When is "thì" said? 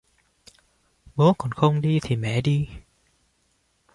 2.03-2.15